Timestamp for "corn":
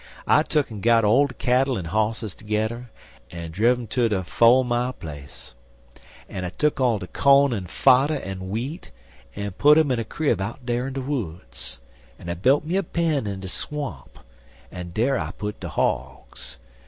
7.05-7.53